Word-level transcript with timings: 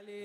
Ali 0.00 0.24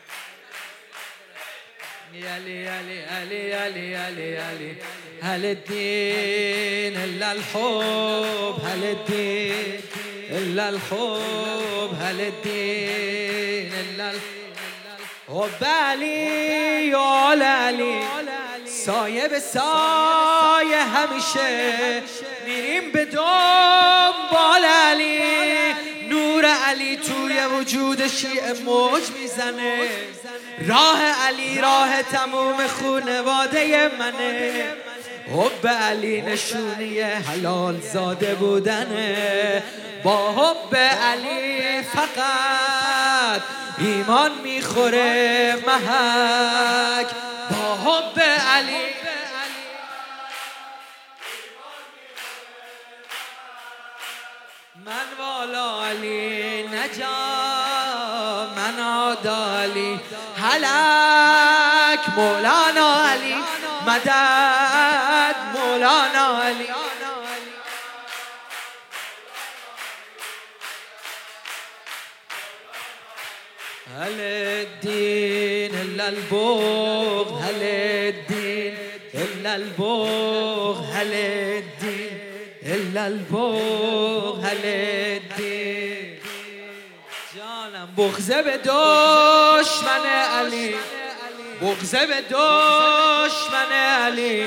يالي 2.13 2.63
يالي 2.63 2.95
يالي 3.49 3.91
يالي 3.91 4.31
يالي 4.31 4.75
هل 5.21 5.45
الدين 5.45 7.03
إلا 7.03 7.31
الحب؟ 7.31 8.55
هل 8.65 8.83
الدين 8.83 9.81
إلا 10.31 10.69
الحب؟ 10.69 11.95
هل 12.01 12.21
الدين 12.21 13.71
إلا 13.73 14.11
وبالي 15.29 16.87
يولالي 16.87 17.99
سایه 18.65 19.27
به 19.27 19.39
سایه 19.39 20.83
همیشه 20.83 22.01
میریم 22.45 22.91
به 22.91 23.05
دنبال 23.05 24.65
علی 26.67 26.97
توی 26.97 27.45
وجود 27.45 28.07
شیعه 28.07 28.53
موج 28.53 29.01
می‌زنه. 29.19 29.89
راه 30.67 31.01
علی 31.01 31.61
راه 31.61 32.03
تموم 32.03 32.67
خونواده 32.67 33.91
منه. 33.99 34.65
حب 35.35 35.67
علی 35.67 36.21
نشونی 36.21 36.99
حلال 36.99 37.79
زاده 37.79 38.35
بودنه. 38.35 39.63
با 40.03 40.31
حب 40.31 40.75
علی 40.75 41.81
فقط 41.81 43.41
ایمان 43.77 44.31
می‌خوره 44.43 45.55
محک. 45.67 47.07
با 47.51 47.75
حب 47.75 48.19
علی 48.55 49.00
من 54.75 55.07
والا 55.19 55.85
علی 55.85 56.63
نجا 56.63 57.09
من 58.55 58.79
عدالی 58.79 59.99
هلک 60.37 62.09
مولانا 62.17 63.11
علی 63.11 63.35
مدد 63.87 65.35
مولانا 65.55 66.41
علی. 66.43 66.67
هل 73.97 74.19
الدين 74.19 75.75
الا 75.75 76.07
البغض 76.07 77.41
هل 77.43 77.63
الدين 77.63 78.77
البغض 79.55 80.85
هل 80.93 81.13
الدين 81.13 82.30
الا 82.65 83.03
الدين 83.03 83.71
جانم 87.37 87.89
بغزه 87.97 88.41
به 88.41 88.57
دشمن 88.57 90.05
علی 90.39 90.75
بغزه 91.61 92.05
به 92.07 92.21
دشمن 92.21 93.71
علی 94.05 94.45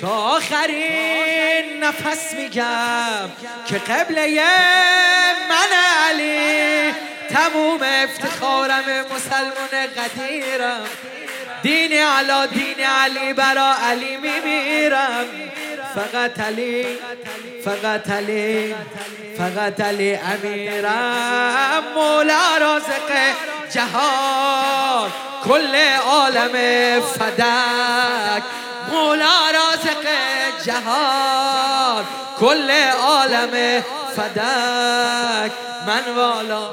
تا 0.00 0.08
آخرین 0.08 1.84
نفس 1.84 2.34
میگم 2.34 3.30
که 3.66 3.78
قبله 3.78 4.42
من 5.48 5.72
علی 6.08 6.92
تموم 7.30 7.80
افتخارم 7.82 8.84
مسلمان 9.14 9.86
قدیرم 9.96 10.86
دین 11.62 11.92
علا 11.92 12.46
دین 12.46 12.80
علی 12.80 13.32
برا 13.32 13.74
علی 13.74 14.16
میمیرم 14.16 15.26
فقط 15.94 16.40
علی 16.40 16.98
فقط 17.64 18.10
علی 18.10 18.74
فقط 19.38 19.80
علی 19.80 20.14
امیرم 20.14 21.84
مولا 21.94 22.56
رازق 22.60 23.10
جهان 23.72 25.10
کل 25.44 25.74
عالم 26.06 26.52
فدک. 27.00 28.42
مولا 28.92 29.50
رازق 29.54 30.06
جهان 30.64 32.04
کل 32.40 32.70
عالم 33.02 33.84
فدک. 34.16 35.52
من 35.86 36.14
والا 36.16 36.70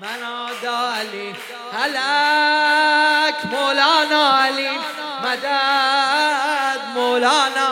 من 0.00 0.22
آدا 0.22 0.78
علی 0.94 1.34
هلک 1.72 3.34
مولانا 3.44 4.38
علی 4.44 4.68
مدد 5.24 6.39
मौलाना 7.20 7.66